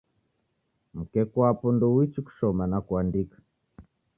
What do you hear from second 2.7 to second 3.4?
kuandika